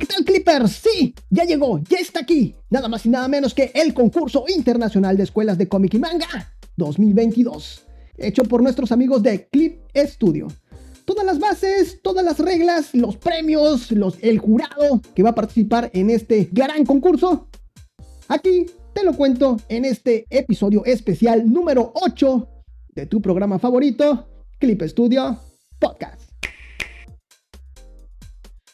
[0.00, 0.72] ¿qué tal Clippers?
[0.72, 2.54] Sí, ya llegó, ya está aquí.
[2.70, 6.26] Nada más y nada menos que el concurso internacional de escuelas de cómic y manga
[6.76, 10.48] 2022, hecho por nuestros amigos de Clip Studio.
[11.04, 15.90] Todas las bases, todas las reglas, los premios, los, el jurado que va a participar
[15.92, 17.48] en este gran concurso.
[18.28, 22.48] Aquí te lo cuento en este episodio especial número 8
[22.94, 25.38] de tu programa favorito, Clip Studio
[25.78, 26.29] Podcast.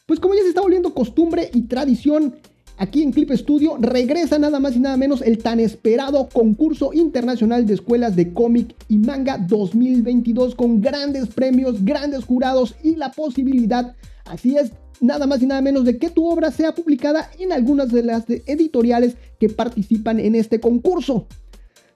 [0.07, 2.35] Pues como ya se está volviendo costumbre y tradición,
[2.77, 7.65] aquí en Clip Studio regresa nada más y nada menos el tan esperado concurso internacional
[7.65, 13.97] de escuelas de cómic y manga 2022 con grandes premios, grandes jurados y la posibilidad,
[14.23, 17.91] así es, nada más y nada menos de que tu obra sea publicada en algunas
[17.91, 21.27] de las editoriales que participan en este concurso.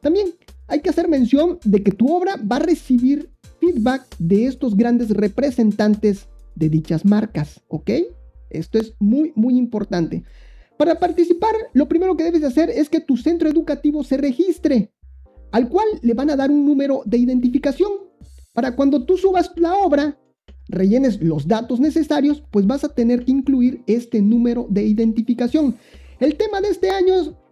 [0.01, 0.33] También
[0.67, 3.29] hay que hacer mención de que tu obra va a recibir
[3.61, 7.91] feedback de estos grandes representantes de dichas marcas, ¿ok?
[8.49, 10.23] Esto es muy, muy importante.
[10.77, 14.91] Para participar, lo primero que debes de hacer es que tu centro educativo se registre,
[15.51, 17.91] al cual le van a dar un número de identificación.
[18.53, 20.17] Para cuando tú subas la obra,
[20.67, 25.77] rellenes los datos necesarios, pues vas a tener que incluir este número de identificación.
[26.19, 26.89] El tema de este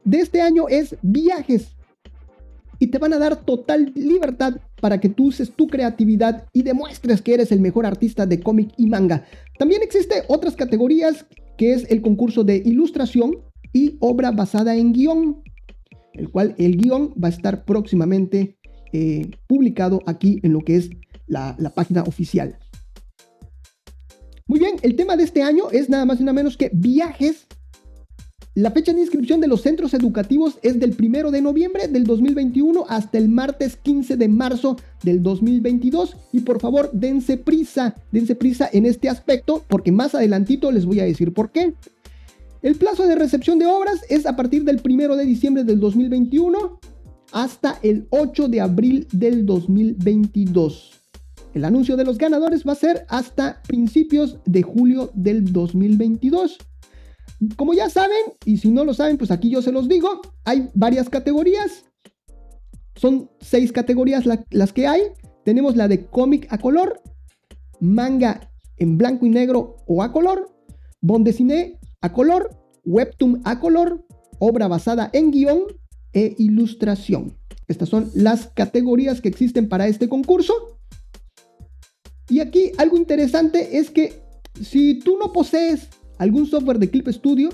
[0.05, 1.75] de este año es viajes
[2.79, 7.21] y te van a dar total libertad para que tú uses tu creatividad y demuestres
[7.21, 9.25] que eres el mejor artista de cómic y manga.
[9.57, 11.25] También existe otras categorías
[11.57, 13.37] que es el concurso de ilustración
[13.73, 15.43] y obra basada en guion,
[16.13, 18.57] el cual el guion va a estar próximamente
[18.93, 20.89] eh, publicado aquí en lo que es
[21.27, 22.57] la, la página oficial.
[24.47, 27.45] Muy bien, el tema de este año es nada más y nada menos que viajes
[28.61, 32.85] la fecha de inscripción de los centros educativos es del 1 de noviembre del 2021
[32.89, 38.69] hasta el martes 15 de marzo del 2022 y por favor dense prisa, dense prisa
[38.73, 41.73] en este aspecto porque más adelantito les voy a decir por qué.
[42.61, 46.81] El plazo de recepción de obras es a partir del 1 de diciembre del 2021
[47.31, 50.99] hasta el 8 de abril del 2022.
[51.53, 56.57] El anuncio de los ganadores va a ser hasta principios de julio del 2022.
[57.55, 60.69] Como ya saben, y si no lo saben, pues aquí yo se los digo, hay
[60.73, 61.85] varias categorías.
[62.95, 65.01] Son seis categorías las que hay.
[65.45, 67.01] Tenemos la de cómic a color,
[67.79, 70.53] manga en blanco y negro o a color,
[71.01, 72.49] bondesine a color,
[72.85, 74.05] webtoon a color,
[74.39, 75.63] obra basada en guion
[76.13, 77.37] e ilustración.
[77.67, 80.79] Estas son las categorías que existen para este concurso.
[82.27, 84.21] Y aquí algo interesante es que
[84.61, 85.89] si tú no posees
[86.19, 87.49] algún software de Clip Studio,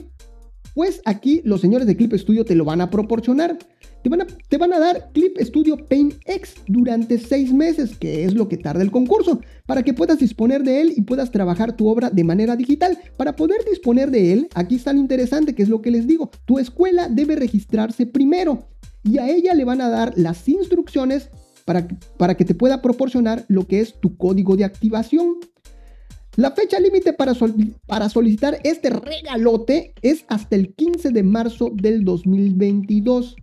[0.74, 3.58] pues aquí los señores de Clip Studio te lo van a proporcionar.
[4.04, 8.24] Te van a, te van a dar Clip Studio Paint X durante seis meses, que
[8.24, 11.76] es lo que tarda el concurso, para que puedas disponer de él y puedas trabajar
[11.76, 13.00] tu obra de manera digital.
[13.18, 16.30] Para poder disponer de él, aquí está lo interesante, que es lo que les digo,
[16.46, 18.68] tu escuela debe registrarse primero
[19.04, 21.30] y a ella le van a dar las instrucciones
[21.64, 21.88] para,
[22.18, 25.38] para que te pueda proporcionar lo que es tu código de activación.
[26.38, 27.34] La fecha límite para,
[28.10, 33.38] solicitar este regalote es hasta el 15 de marzo del 2022.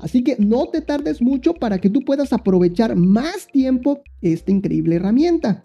[0.00, 4.96] Así que no te tardes mucho para que tú puedas aprovechar más tiempo esta increíble
[4.96, 5.62] herramienta.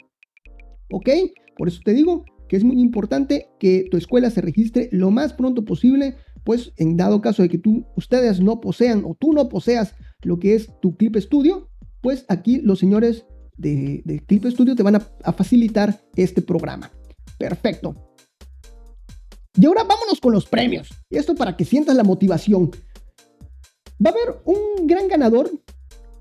[0.92, 1.10] ¿Ok?
[1.58, 5.34] Por eso te digo que es muy importante que tu escuela se registre lo más
[5.34, 9.50] pronto posible, pues en dado caso de que tú, ustedes no posean o tú no
[9.50, 11.70] poseas lo que es tu Clip Studio,
[12.02, 13.26] pues aquí los señores
[13.62, 16.92] de, Clip Studio te van a, facilitar este programa.
[17.38, 17.96] Perfecto.
[19.56, 20.90] Y ahora vámonos con los premios.
[21.10, 22.72] Esto para que sientas la motivación.
[24.04, 25.52] Va a haber un gran ganador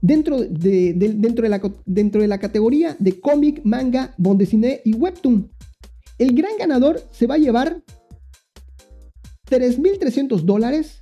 [0.00, 5.50] dentro de, dentro de, la, dentro de la categoría de cómic, manga, bondesine y webtoon.
[6.18, 7.82] El gran ganador se va a llevar
[9.48, 10.99] 3.300 dólares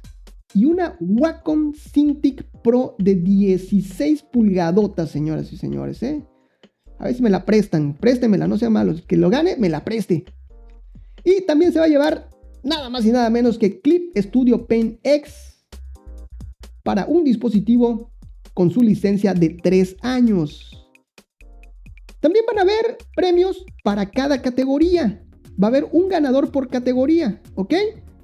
[0.54, 6.02] y una Wacom Cintiq Pro de 16 pulgadotas, señoras y señores.
[6.02, 6.24] ¿eh?
[6.98, 7.94] A ver si me la prestan.
[7.94, 8.94] Préstemela, no sea malo.
[9.06, 10.24] Que lo gane, me la preste.
[11.24, 12.30] Y también se va a llevar
[12.62, 15.64] nada más y nada menos que Clip Studio Pen X
[16.82, 18.10] para un dispositivo
[18.54, 20.74] con su licencia de 3 años.
[22.20, 25.24] También van a haber premios para cada categoría.
[25.62, 27.74] Va a haber un ganador por categoría, ¿ok?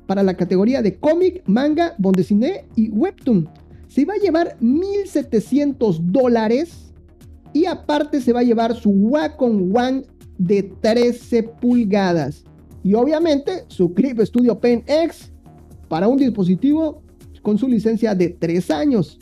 [0.06, 3.48] Para la categoría de cómic, manga, bondesine y webtoon.
[3.88, 6.92] Se va a llevar 1.700 dólares
[7.52, 10.02] y aparte se va a llevar su Wacom One
[10.36, 12.44] de 13 pulgadas.
[12.82, 15.32] Y obviamente su Clip Studio Pen X
[15.88, 17.02] para un dispositivo
[17.40, 19.18] con su licencia de 3 años.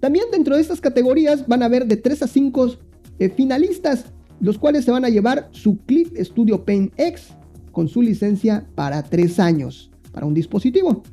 [0.00, 2.74] También dentro de estas categorías van a haber de 3 a 5
[3.18, 4.06] eh, finalistas,
[4.40, 7.28] los cuales se van a llevar su Clip Studio Pen X
[7.78, 11.04] con su licencia para tres años para un dispositivo.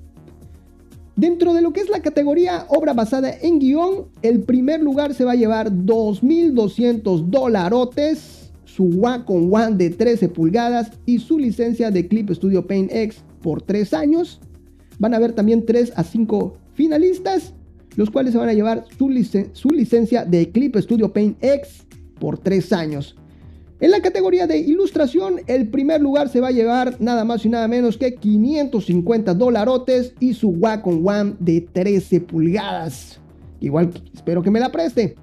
[1.16, 5.26] Dentro de lo que es la categoría obra basada en guion, el primer lugar se
[5.26, 12.08] va a llevar 2.200 dolarotes, su Wacom One de 13 pulgadas y su licencia de
[12.08, 14.42] Clip Studio Paint X por 3 años.
[14.98, 17.54] Van a haber también 3 a 5 finalistas,
[17.96, 19.14] los cuales se van a llevar su,
[19.54, 21.86] su licencia de Clip Studio Paint X
[22.20, 23.16] por 3 años.
[23.82, 27.50] En la categoría de ilustración, el primer lugar se va a llevar nada más y
[27.50, 33.20] nada menos que 550 dolarotes y su Wacom One de 13 pulgadas.
[33.60, 35.16] Igual espero que me la preste.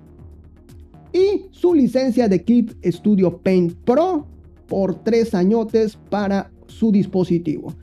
[1.15, 4.27] Y su licencia de Clip Studio Paint Pro
[4.67, 7.75] por 3 añotes para su dispositivo.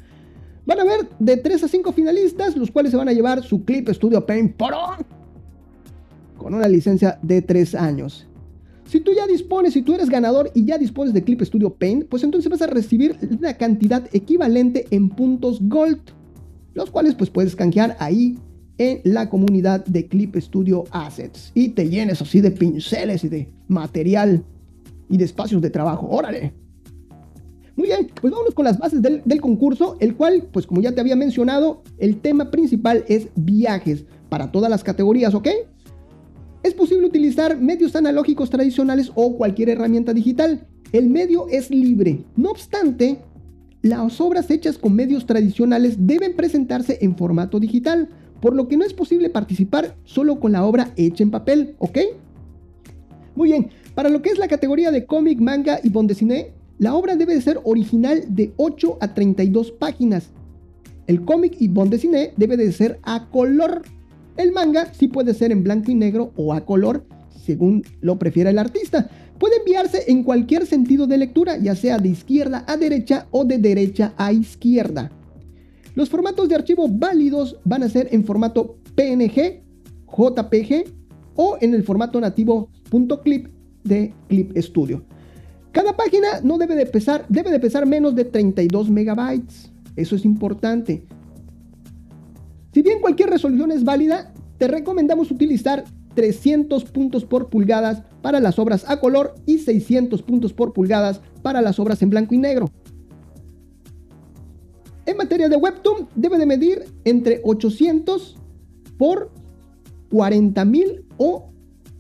[0.68, 3.66] Van a haber de 3 a 5 finalistas, los cuales se van a llevar su
[3.66, 4.98] Clip Studio Paint Pro
[6.38, 8.29] con una licencia de 3 años.
[8.90, 12.06] Si tú ya dispones, si tú eres ganador y ya dispones de Clip Studio Paint,
[12.06, 16.00] pues entonces vas a recibir una cantidad equivalente en puntos Gold,
[16.74, 18.40] los cuales pues puedes canjear ahí
[18.80, 23.52] en la comunidad de Clip Studio Assets y te llenes así de pinceles y de
[23.68, 24.44] material
[25.08, 26.08] y de espacios de trabajo.
[26.10, 26.52] Órale.
[27.76, 30.96] Muy bien, pues vámonos con las bases del, del, concurso, el cual, pues como ya
[30.96, 35.48] te había mencionado, el tema principal es viajes para todas las categorías, ¿ok?
[36.62, 40.68] Es posible utilizar medios analógicos tradicionales o cualquier herramienta digital.
[40.92, 42.26] El medio es libre.
[42.36, 43.20] No obstante,
[43.82, 48.10] las obras hechas con medios tradicionales deben presentarse en formato digital,
[48.42, 51.98] por lo que no es posible participar solo con la obra hecha en papel, ¿ok?
[53.36, 57.16] Muy bien, para lo que es la categoría de cómic, manga y bondesiné, la obra
[57.16, 60.30] debe ser original de 8 a 32 páginas.
[61.08, 63.84] El cómic y bondesiné debe de ser a color
[64.38, 67.06] el manga sí puede ser en blanco y negro o a color,
[67.46, 69.10] según lo prefiera el artista.
[69.38, 73.58] Puede enviarse en cualquier sentido de lectura, ya sea de izquierda a derecha o de
[73.58, 75.12] derecha a izquierda.
[75.96, 79.64] Los formatos de archivo válidos van a ser en formato PNG,
[80.08, 80.86] JPG
[81.36, 82.70] o en el formato nativo
[83.24, 83.48] .clip
[83.84, 85.04] de Clip Studio.
[85.72, 89.72] Cada página no debe de pesar, debe de pesar menos de 32 megabytes.
[89.96, 91.04] Eso es importante.
[92.74, 95.84] Si bien cualquier resolución es válida, te recomendamos utilizar
[96.16, 101.62] 300 puntos por pulgadas para las obras a color y 600 puntos por pulgadas para
[101.62, 102.70] las obras en blanco y negro.
[105.06, 108.38] En materia de Webtoon, debe de medir entre 800
[108.98, 109.32] por
[110.12, 111.50] 40.000 o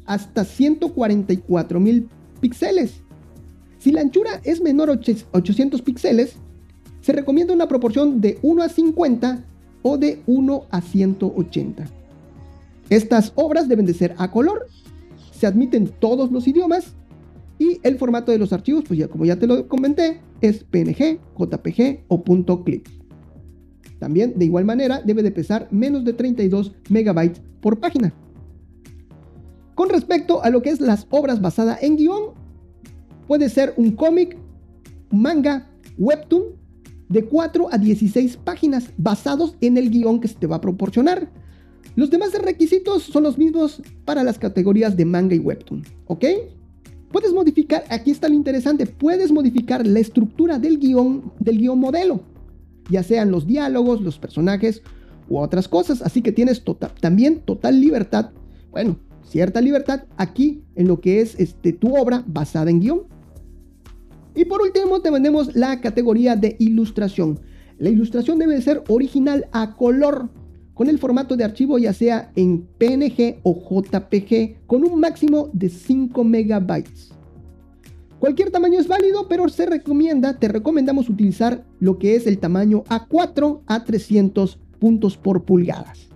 [0.05, 2.07] hasta 144.000
[2.39, 3.01] píxeles.
[3.79, 6.35] Si la anchura es menor a 800 píxeles,
[7.01, 9.45] se recomienda una proporción de 1 a 50
[9.81, 11.85] o de 1 a 180.
[12.89, 14.67] Estas obras deben de ser a color,
[15.31, 16.93] se admiten todos los idiomas
[17.59, 21.19] y el formato de los archivos, pues ya como ya te lo comenté, es PNG,
[21.37, 22.23] JPG o
[22.63, 22.87] .clip.
[23.99, 28.13] También de igual manera debe de pesar menos de 32 megabytes por página.
[29.75, 32.33] Con respecto a lo que es las obras basadas en guion,
[33.27, 34.37] puede ser un cómic,
[35.11, 36.58] manga, webtoon
[37.09, 41.29] de 4 a 16 páginas basados en el guion que se te va a proporcionar.
[41.95, 46.25] Los demás requisitos son los mismos para las categorías de manga y webtoon, ¿ok?
[47.11, 52.21] Puedes modificar, aquí está lo interesante, puedes modificar la estructura del guion, del guion modelo,
[52.89, 54.83] ya sean los diálogos, los personajes
[55.27, 58.29] u otras cosas, así que tienes tota-, también total libertad,
[58.71, 63.01] bueno, cierta libertad aquí en lo que es este, tu obra basada en guion.
[64.35, 67.39] Y por último tenemos la categoría de ilustración.
[67.77, 70.29] La ilustración debe ser original a color
[70.73, 75.69] con el formato de archivo ya sea en PNG o JPG con un máximo de
[75.69, 77.11] 5 megabytes.
[78.19, 82.83] Cualquier tamaño es válido, pero se recomienda, te recomendamos utilizar lo que es el tamaño
[82.85, 86.09] A4 a 300 puntos por pulgadas.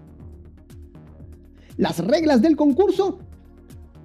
[1.77, 3.19] Las reglas del concurso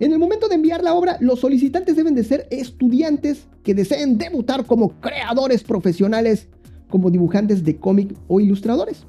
[0.00, 4.16] en el momento de enviar la obra, los solicitantes deben de ser estudiantes que deseen
[4.16, 6.48] debutar como creadores profesionales,
[6.88, 9.04] como dibujantes de cómic o ilustradores.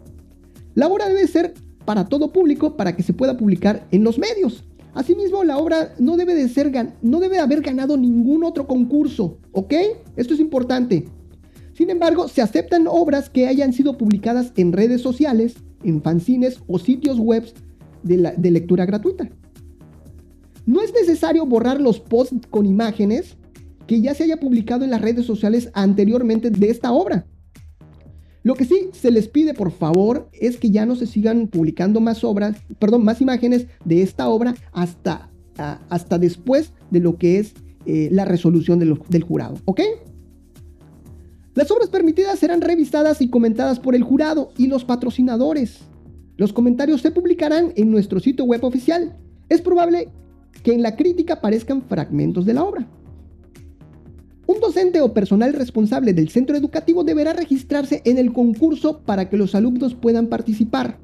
[0.74, 1.54] La obra debe ser
[1.86, 4.64] para todo público para que se pueda publicar en los medios.
[4.94, 9.74] Asimismo, la obra no debe de ser no debe haber ganado ningún otro concurso, ¿ok?
[10.16, 11.08] Esto es importante.
[11.74, 16.80] Sin embargo, se aceptan obras que hayan sido publicadas en redes sociales, en fanzines o
[16.80, 17.46] sitios web
[18.04, 19.30] de lectura gratuita.
[20.70, 23.38] No es necesario borrar los posts con imágenes
[23.88, 27.26] que ya se haya publicado en las redes sociales anteriormente de esta obra.
[28.44, 32.02] Lo que sí se les pide, por favor, es que ya no se sigan publicando
[32.02, 37.56] más obras, perdón, más imágenes de esta obra hasta, hasta después de lo que es
[37.88, 39.82] eh, la resolución del jurado, ¿ok?
[41.56, 45.80] Las obras permitidas serán revisadas y comentadas por el jurado y los patrocinadores.
[46.38, 49.18] Los comentarios se publicarán en nuestro sitio web oficial.
[49.50, 50.10] Es probable
[50.64, 52.88] que en la crítica aparezcan fragmentos de la obra.
[54.48, 59.38] Un docente o personal responsable del centro educativo deberá registrarse en el concurso para que
[59.38, 60.98] los alumnos puedan participar.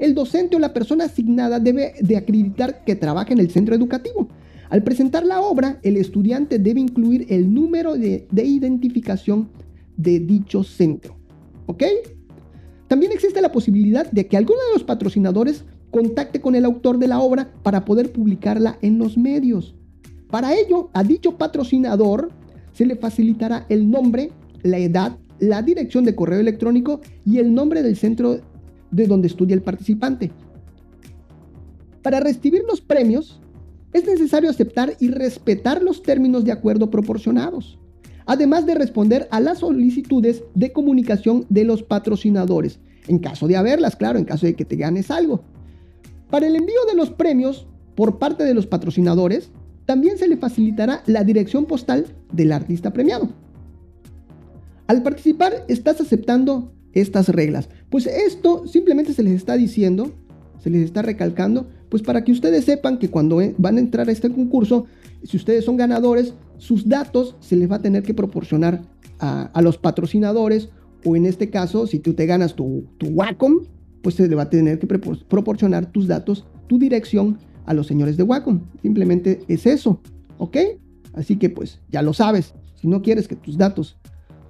[0.00, 4.28] El docente o la persona asignada debe de acreditar que trabaja en el centro educativo.
[4.68, 9.48] Al presentar la obra, el estudiante debe incluir el número de, de identificación
[9.96, 11.16] de dicho centro.
[11.66, 11.84] ¿Ok?
[12.88, 17.08] También existe la posibilidad de que alguno de los patrocinadores contacte con el autor de
[17.08, 19.74] la obra para poder publicarla en los medios.
[20.30, 22.30] Para ello, a dicho patrocinador
[22.72, 24.30] se le facilitará el nombre,
[24.62, 28.40] la edad, la dirección de correo electrónico y el nombre del centro
[28.90, 30.30] de donde estudia el participante.
[32.02, 33.40] Para recibir los premios,
[33.92, 37.78] es necesario aceptar y respetar los términos de acuerdo proporcionados
[38.28, 42.78] además de responder a las solicitudes de comunicación de los patrocinadores,
[43.08, 45.42] en caso de haberlas, claro, en caso de que te ganes algo.
[46.30, 49.50] Para el envío de los premios por parte de los patrocinadores,
[49.86, 53.30] también se le facilitará la dirección postal del artista premiado.
[54.86, 57.68] Al participar, estás aceptando estas reglas.
[57.90, 60.12] Pues esto simplemente se les está diciendo,
[60.62, 64.12] se les está recalcando, pues para que ustedes sepan que cuando van a entrar a
[64.12, 64.86] este concurso,
[65.24, 68.82] si ustedes son ganadores, sus datos se les va a tener que proporcionar
[69.20, 70.68] a, los patrocinadores
[71.04, 73.62] o en este caso, si tú te ganas tu Wacom,
[74.02, 78.16] pues se le va a tener que proporcionar tus datos, tu dirección a los señores
[78.16, 78.60] de Wacom.
[78.82, 80.00] Simplemente es eso,
[80.38, 80.56] ¿ok?
[81.14, 82.54] Así que pues ya lo sabes.
[82.76, 83.96] Si no quieres que tus datos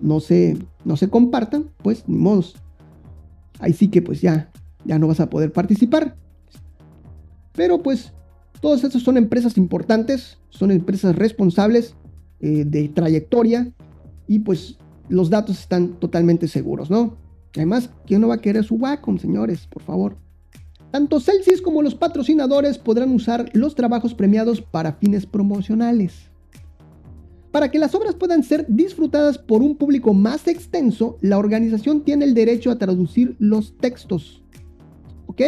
[0.01, 2.57] no se, no se compartan, pues ni modos.
[3.59, 4.51] Ahí sí que pues ya,
[4.85, 6.17] ya no vas a poder participar.
[7.55, 8.13] Pero pues
[8.61, 11.95] todos estos son empresas importantes, son empresas responsables
[12.41, 13.73] eh, de trayectoria
[14.27, 14.79] y pues
[15.09, 17.17] los datos están totalmente seguros, ¿no?
[17.55, 19.67] Además, ¿quién no va a querer su Wacom, señores?
[19.67, 20.17] Por favor.
[20.91, 26.29] Tanto Celsius como los patrocinadores podrán usar los trabajos premiados para fines promocionales.
[27.51, 32.25] Para que las obras puedan ser disfrutadas por un público más extenso, la organización tiene
[32.25, 34.43] el derecho a traducir los textos.
[35.27, 35.43] ¿Ok?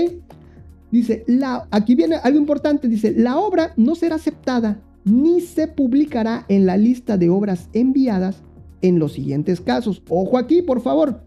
[0.90, 6.44] Dice, la, aquí viene algo importante, dice, la obra no será aceptada ni se publicará
[6.48, 8.42] en la lista de obras enviadas
[8.82, 10.02] en los siguientes casos.
[10.08, 11.22] Ojo aquí, por favor.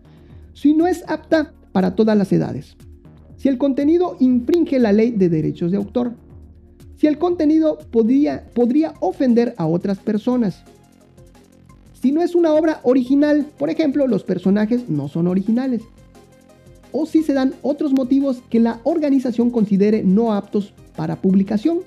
[0.54, 2.76] Si no es apta para todas las edades.
[3.38, 6.14] Si el contenido infringe la ley de derechos de autor.
[6.96, 10.64] Si el contenido podría, podría ofender a otras personas.
[12.02, 15.82] Si no es una obra original, por ejemplo, los personajes no son originales
[16.94, 21.80] o si se dan otros motivos que la organización considere no aptos para publicación.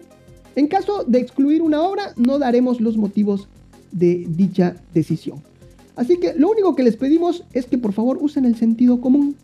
[0.57, 3.49] En caso de excluir una obra, no daremos los motivos
[3.93, 5.43] de dicha decisión.
[5.97, 9.35] Así que lo único que les pedimos es que por favor usen el sentido común.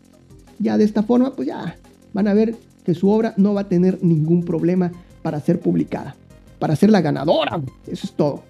[0.59, 1.75] Ya de esta forma, pues ya
[2.13, 2.55] van a ver
[2.85, 4.91] que su obra no va a tener ningún problema
[5.23, 6.15] para ser publicada,
[6.59, 7.59] para ser la ganadora.
[7.87, 8.43] Eso es todo.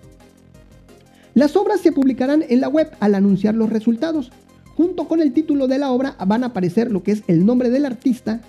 [1.34, 4.32] Las obras se publicarán en la web al anunciar los resultados.
[4.76, 7.70] Junto con el título de la obra van a aparecer lo que es el nombre
[7.70, 8.42] del artista,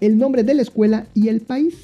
[0.00, 1.74] el nombre de la escuela y el país.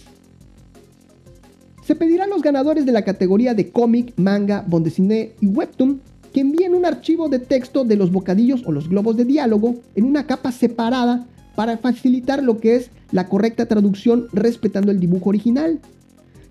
[1.84, 6.00] Se pedirá a los ganadores de la categoría de cómic, manga, bondesiné y webtoon
[6.32, 10.04] que envíen un archivo de texto de los bocadillos o los globos de diálogo en
[10.04, 15.80] una capa separada para facilitar lo que es la correcta traducción respetando el dibujo original.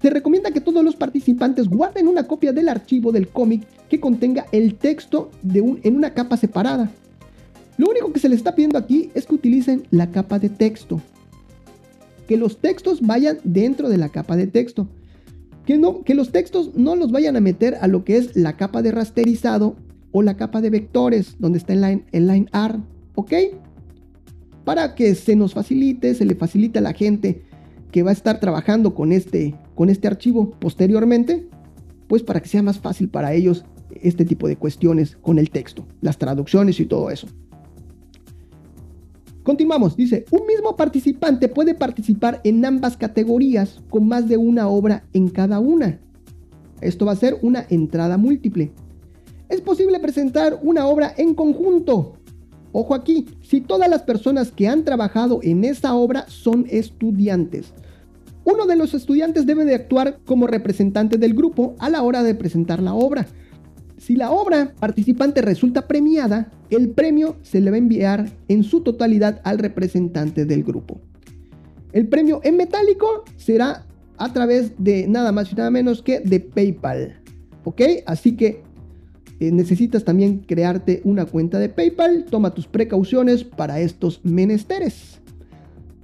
[0.01, 4.45] Se recomienda que todos los participantes guarden una copia del archivo del cómic que contenga
[4.51, 6.91] el texto de en una capa separada.
[7.77, 11.01] Lo único que se les está pidiendo aquí es que utilicen la capa de texto.
[12.27, 14.87] Que los textos vayan dentro de la capa de texto.
[15.65, 18.91] Que, los textos no los vayan a meter a lo que es la capa de
[18.91, 19.75] rasterizado
[20.11, 22.79] o la capa de vectores, donde está en line, art.
[23.15, 23.33] ¿Ok?
[24.65, 27.43] Para que se nos facilite, se le facilite a la gente
[27.91, 31.47] que va a estar trabajando con este, con este archivo posteriormente,
[32.07, 33.65] pues para que sea más fácil para ellos
[34.01, 37.27] este tipo de cuestiones con el texto, las traducciones y todo eso.
[39.43, 45.03] Continuamos, dice, un mismo participante puede participar en ambas categorías con más de una obra
[45.13, 45.99] en cada una.
[46.79, 48.71] Esto va a ser una entrada múltiple.
[49.49, 52.13] Es posible presentar una obra en conjunto.
[52.71, 57.73] Ojo aquí, si todas las personas que han trabajado en esa obra son estudiantes.
[58.43, 62.35] Uno de los estudiantes debe de actuar como representante del grupo a la hora de
[62.35, 63.27] presentar la obra.
[64.01, 68.81] Si la obra participante resulta premiada, el premio se le va a enviar en su
[68.81, 70.99] totalidad al representante del grupo.
[71.93, 73.85] El premio en metálico será
[74.17, 77.21] a través de nada más y nada menos que de PayPal.
[77.63, 77.81] ¿Ok?
[78.07, 78.63] Así que
[79.39, 82.25] eh, necesitas también crearte una cuenta de PayPal.
[82.27, 85.21] Toma tus precauciones para estos menesteres.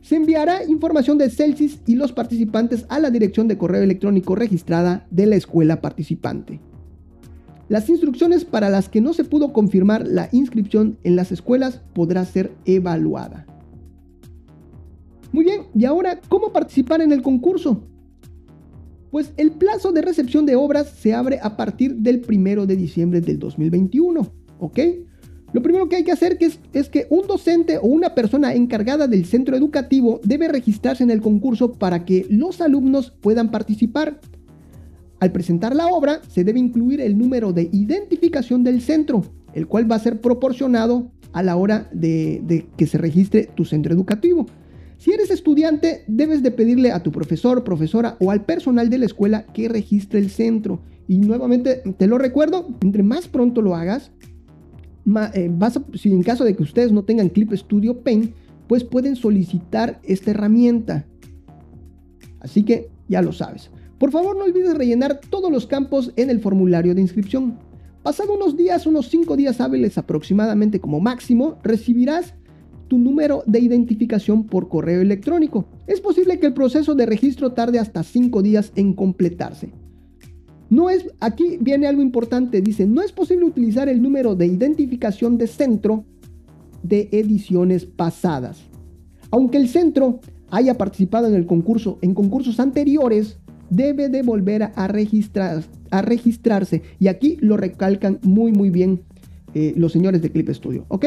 [0.01, 5.07] Se enviará información de Celsius y los participantes a la dirección de correo electrónico registrada
[5.09, 6.59] de la escuela participante.
[7.69, 12.23] Las instrucciones para las que no se pudo confirmar la inscripción en las escuelas podrá
[12.23, 13.45] ser evaluada.
[15.33, 17.83] Muy bien, y ahora, ¿cómo participar en el concurso?
[19.11, 23.19] Pues el plazo de recepción de obras se abre a partir del 1 de diciembre
[23.19, 24.27] del 2021,
[24.59, 24.79] ¿ok?
[25.53, 29.07] Lo primero que hay que hacer es, es, que un docente o una persona encargada
[29.07, 34.19] del centro educativo debe registrarse en el concurso para que los alumnos puedan participar.
[35.19, 39.89] Al presentar la obra se debe incluir el número de identificación del centro, el cual
[39.91, 44.45] va a ser proporcionado a la hora de, que se registre tu centro educativo.
[44.97, 49.05] Si eres estudiante, debes de pedirle a tu profesor, profesora o al personal de la
[49.05, 50.81] escuela que registre el centro.
[51.07, 54.11] Y nuevamente te lo recuerdo, entre más pronto lo hagas,
[55.33, 55.51] eh,
[55.93, 58.33] si en caso de que ustedes no tengan Clip Studio Paint,
[58.67, 61.05] pues pueden solicitar esta herramienta.
[62.39, 63.71] Así que ya lo sabes.
[63.99, 67.57] Por favor no olvides rellenar todos los campos en el formulario de inscripción.
[68.03, 72.35] Pasado unos días, unos 5 días hábiles aproximadamente como máximo, recibirás
[72.87, 75.65] tu número de identificación por correo electrónico.
[75.87, 79.71] Es posible que el proceso de registro tarde hasta 5 días en completarse.
[80.69, 85.37] No es, aquí viene algo importante, dice, no es posible utilizar el número de identificación
[85.37, 86.05] de centro
[86.83, 88.59] de ediciones pasadas.
[89.31, 93.39] Aunque el centro haya participado en el concurso en concursos anteriores,
[93.69, 96.81] debe de volver a, registrar, a registrarse.
[96.99, 99.01] Y aquí lo recalcan muy muy bien
[99.53, 101.05] eh, los señores de Clip Studio, ¿ok?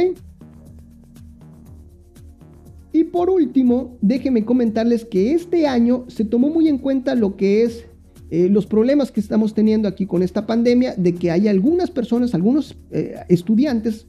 [2.93, 7.63] Y por último, déjenme comentarles que este año se tomó muy en cuenta lo que
[7.63, 7.87] es
[8.31, 12.35] eh, los problemas que estamos teniendo aquí con esta pandemia, de que hay algunas personas,
[12.35, 14.07] algunos eh, estudiantes,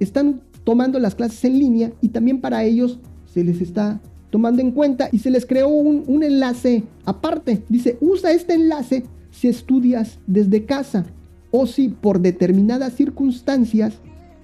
[0.00, 4.72] están tomando las clases en línea y también para ellos se les está tomando en
[4.72, 7.62] cuenta y se les creó un, un enlace aparte.
[7.68, 11.06] Dice, usa este enlace si estudias desde casa
[11.50, 13.94] o si por determinadas circunstancias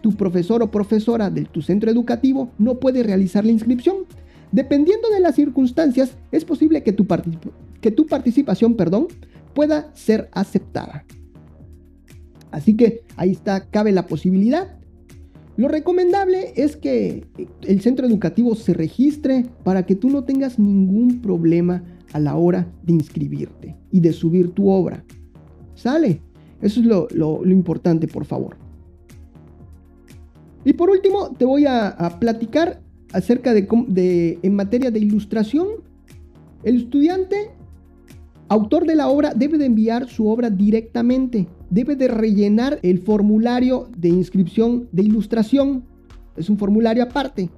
[0.01, 3.97] tu profesor o profesora de tu centro educativo no puede realizar la inscripción.
[4.53, 7.07] Dependiendo de las circunstancias, es posible que tu,
[7.81, 9.09] que tu participación perdón,
[9.55, 11.05] pueda ser aceptada.
[12.51, 14.77] Así que ahí está, cabe la posibilidad.
[15.57, 17.25] Lo recomendable es que
[17.63, 22.67] el centro educativo se registre para que tú no tengas ningún problema a la hora
[22.83, 25.05] de inscribirte y de subir tu obra.
[25.75, 26.21] ¿Sale?
[26.61, 28.57] Eso es lo, importante, por favor.
[30.65, 32.81] Y por último, te voy a, platicar
[33.13, 35.69] acerca de, de, en materia de ilustración,
[36.65, 37.51] el estudiante,
[38.49, 43.89] autor de la obra, debe de enviar su obra directamente, debe de rellenar el formulario
[43.97, 45.85] de inscripción de ilustración,
[46.37, 47.51] es un formulario aparte,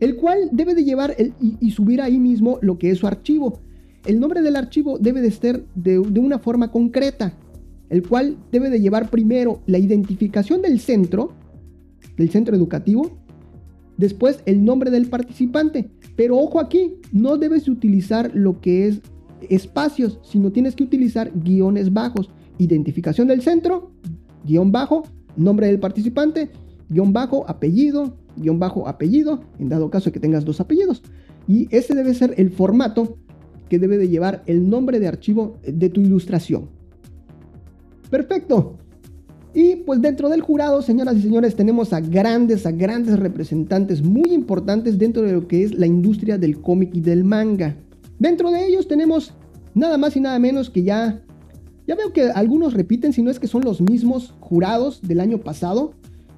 [0.00, 3.60] el cual debe de llevar y, subir ahí mismo lo que es su archivo.
[4.06, 7.34] El nombre del archivo debe de ser de, de una forma concreta,
[7.90, 11.32] el cual debe de llevar primero la identificación del centro,
[12.16, 13.18] del centro educativo.
[13.96, 15.90] Después el nombre del participante.
[16.14, 19.00] Pero ojo aquí, no debes utilizar lo que es
[19.48, 22.30] espacios, sino tienes que utilizar guiones bajos.
[22.58, 23.92] Identificación del centro,
[24.44, 25.04] guion bajo,
[25.36, 26.50] nombre del participante,
[26.88, 31.02] guion bajo, apellido, guion bajo, apellido, en dado caso que tengas dos apellidos.
[31.46, 33.16] Y ese debe ser el formato
[33.68, 36.68] que debe de llevar el nombre de archivo de tu ilustración.
[38.10, 38.78] Perfecto.
[39.54, 44.32] Y pues dentro del jurado, señoras y señores, tenemos a grandes, a grandes representantes muy
[44.32, 47.76] importantes dentro de lo que es la industria del cómic y del manga.
[48.18, 49.34] Dentro de ellos tenemos
[49.74, 51.22] nada más y nada menos que ya...
[51.86, 55.38] Ya veo que algunos repiten, si no es que son los mismos jurados del año
[55.38, 55.94] pasado.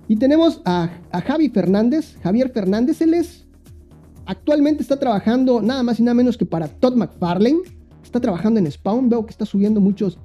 [0.06, 3.46] Y tenemos a, a Javi Fernández, Javier Fernández, él es...
[4.26, 7.58] Actualmente está trabajando nada más y nada menos que para Todd McFarlane.
[8.04, 10.18] Está trabajando en Spawn, veo que está subiendo muchos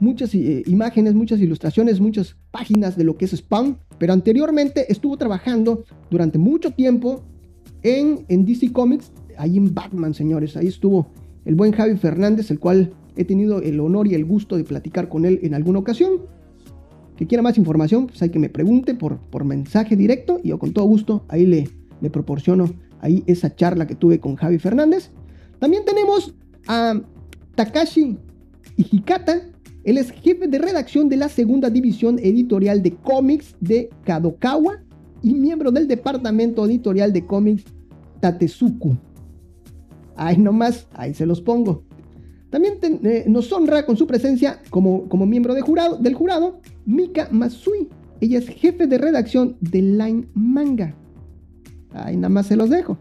[0.00, 5.16] muchas eh, imágenes, muchas ilustraciones, muchas páginas de lo que es Spawn, pero anteriormente estuvo
[5.16, 7.22] trabajando durante mucho tiempo
[7.82, 11.08] en, en DC Comics, ahí en Batman, señores, ahí estuvo
[11.44, 15.08] el buen Javi Fernández, el cual he tenido el honor y el gusto de platicar
[15.08, 16.22] con él en alguna ocasión.
[17.16, 20.58] Que quiera más información, pues hay que me pregunte por, por mensaje directo y yo
[20.58, 21.68] con todo gusto ahí le,
[22.00, 25.10] le proporciono ahí esa charla que tuve con Javi Fernández.
[25.58, 26.34] También tenemos
[26.66, 27.00] a
[27.54, 28.16] Takashi
[28.76, 29.42] Hikata,
[29.84, 34.82] él es jefe de redacción de la segunda división editorial de cómics de Kadokawa
[35.22, 37.64] y miembro del departamento editorial de cómics
[38.20, 38.96] Tatesuku.
[40.20, 41.82] Ahí nomás, ahí se los pongo.
[42.50, 47.28] También eh, nos honra con su presencia como, como miembro de jurado, del jurado Mika
[47.30, 47.88] Masui.
[48.20, 50.94] Ella es jefe de redacción de Line Manga.
[51.94, 52.98] Ahí nada más se los dejo.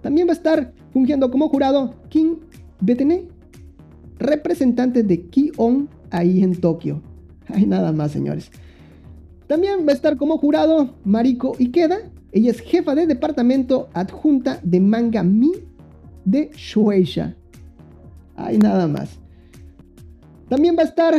[0.00, 2.36] También va a estar fungiendo como jurado King
[2.80, 3.28] Betene,
[4.18, 7.02] representante de Ki-On ahí en Tokio.
[7.48, 8.50] Ahí nada más, señores.
[9.46, 11.98] También va a estar como jurado Mariko Ikeda.
[12.32, 15.52] Ella es jefa de departamento adjunta de Manga Mi
[16.30, 17.34] de Shueisha.
[18.36, 19.18] Ahí nada más.
[20.48, 21.14] También va a estar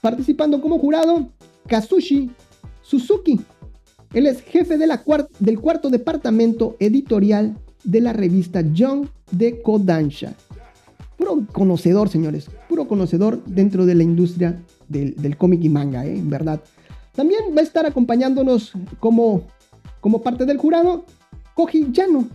[0.00, 1.30] participando como jurado
[1.66, 2.30] Kazushi
[2.82, 3.40] Suzuki.
[4.12, 10.34] Él es jefe del cuarto departamento editorial de la revista Young de Kodansha.
[11.16, 12.48] Puro conocedor, señores.
[12.68, 16.18] Puro conocedor dentro de la industria del, cómic y manga, ¿eh?
[16.18, 16.60] en verdad.
[17.14, 19.42] También va a estar acompañándonos como,
[20.00, 21.04] como parte del jurado
[21.54, 22.28] Koji Yano.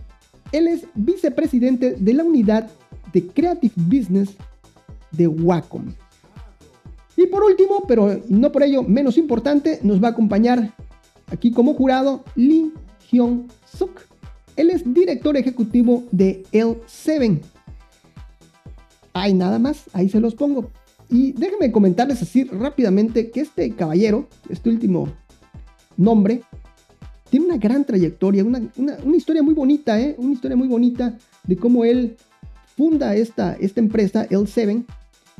[0.52, 2.70] Él es vicepresidente de la unidad
[3.12, 4.30] de Creative Business
[5.10, 5.92] de Wacom.
[7.16, 10.72] Y por último, pero no por ello menos importante, nos va a acompañar
[11.28, 12.72] aquí como jurado Lee
[13.10, 14.00] Hyun Suk.
[14.56, 17.40] Él es director ejecutivo de L7.
[19.14, 20.70] Hay nada más, ahí se los pongo.
[21.08, 25.08] Y déjenme comentarles así rápidamente que este caballero, este último
[25.96, 26.42] nombre,
[27.32, 30.14] tiene una gran trayectoria, una, historia muy bonita, ¿eh?
[30.18, 32.18] Una historia muy bonita de cómo él
[32.76, 34.84] funda esta, esta empresa, L7,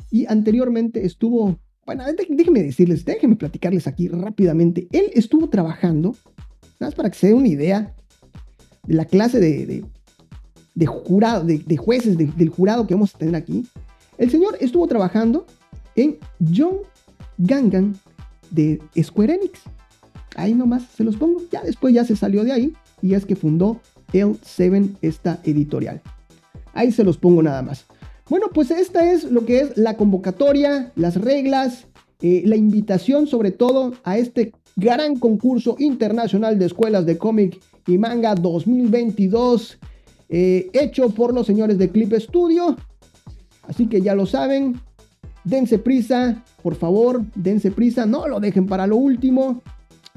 [0.09, 4.87] y anteriormente estuvo, bueno, déjenme decirles, déjenme platicarles aquí rápidamente.
[4.91, 6.15] Él estuvo trabajando,
[6.79, 7.93] nada más para que se dé una idea
[8.87, 9.85] de la clase de,
[10.73, 13.67] de, jurado, de, jueces del jurado que vamos a tener aquí.
[14.17, 15.45] El señor estuvo trabajando
[15.95, 16.77] en John
[17.37, 17.95] Gangan
[18.49, 19.59] de Square Enix.
[20.35, 21.41] Ahí nomás se los pongo.
[21.51, 23.79] Ya después ya se salió de ahí y es que fundó
[24.13, 26.01] L7 esta editorial.
[26.73, 27.85] Ahí se los pongo nada más.
[28.29, 31.87] Bueno, pues esta es lo que es la convocatoria, las reglas,
[32.21, 37.97] eh, la invitación sobre todo a este gran concurso internacional de escuelas de cómic y
[37.97, 39.77] manga 2022
[40.29, 42.75] eh, hecho por los señores de Clip Studio.
[43.67, 44.79] Así que ya lo saben,
[45.43, 49.61] dense prisa, por favor, dense prisa, no lo dejen para lo último.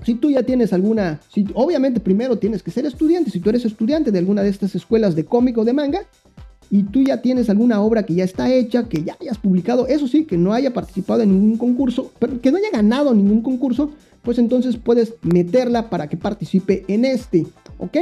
[0.06, 3.64] Si tú ya tienes alguna, si, obviamente primero tienes que ser estudiante, si tú eres
[3.64, 6.02] estudiante de alguna de estas escuelas de cómic o de manga,
[6.70, 10.06] y tú ya tienes alguna obra que ya está hecha, que ya hayas publicado, eso
[10.06, 13.90] sí, que no haya participado en ningún concurso, pero que no haya ganado ningún concurso,
[14.22, 17.44] pues entonces puedes meterla para que participe en este,
[17.78, 17.96] ¿ok?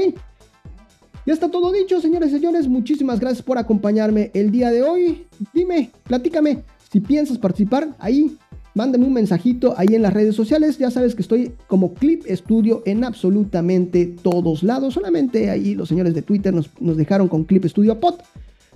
[1.25, 2.69] Ya está todo dicho, señores y señores.
[2.69, 5.25] Muchísimas gracias por acompañarme el día de hoy.
[5.55, 8.37] Dime, platícame si piensas participar ahí.
[8.75, 10.79] Mándame un mensajito ahí en las redes sociales.
[10.79, 14.95] Ya sabes que estoy como Clip Studio en absolutamente todos lados.
[14.95, 18.17] Solamente ahí los señores de Twitter nos, nos dejaron con Clip Studio Pod.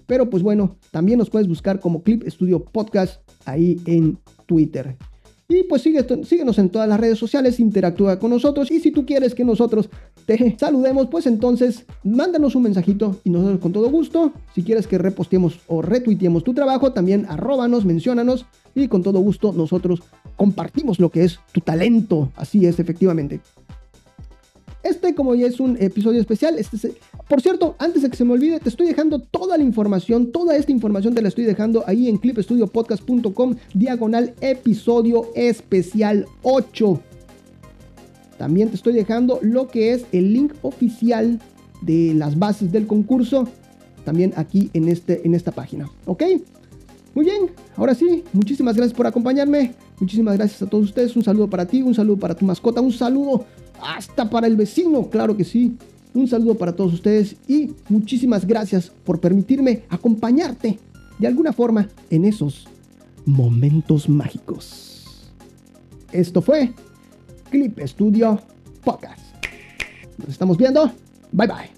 [0.07, 4.97] Pero pues bueno, también nos puedes buscar como Clip Studio Podcast ahí en Twitter.
[5.51, 8.71] Y pues síguenos en todas las redes sociales, interactúa con nosotros.
[8.71, 9.89] Y si tú quieres que nosotros
[10.27, 14.35] te saludemos, pues entonces mándanos un mensajito y nosotros con todo gusto.
[14.55, 19.55] Si quieres que reposteemos o retuiteemos tu trabajo, también arróbanos, menciónanos y con todo gusto
[19.55, 20.03] nosotros
[20.37, 22.31] compartimos lo que es tu talento.
[22.37, 23.41] Así es, efectivamente.
[24.83, 26.77] Este, como ya es un episodio especial, este
[27.29, 30.57] por cierto, antes de que se me olvide, te estoy dejando toda la información, toda
[30.57, 37.01] esta información te la estoy dejando ahí en clipstudiopodcast.com, diagonal episodio especial 8.
[38.39, 41.39] También te estoy dejando lo que es el link oficial
[41.83, 43.47] de las bases del concurso,
[44.05, 46.23] también aquí en, este, en esta página, ¿ok?
[47.15, 51.51] Muy bien, ahora sí, muchísimas gracias por acompañarme, muchísimas gracias a todos ustedes, un saludo
[51.51, 53.45] para ti, un saludo para tu mascota, un saludo
[53.83, 55.77] hasta para el vecino, claro que sí.
[56.19, 60.77] Un saludo para todos ustedes y muchísimas gracias por permitirme acompañarte
[61.17, 62.67] de alguna forma en esos
[63.25, 65.31] momentos mágicos.
[66.11, 66.73] Esto fue
[67.53, 68.41] Clip Studio
[68.83, 69.21] Podcast.
[70.19, 70.91] Nos estamos viendo.
[71.31, 71.78] Bye bye.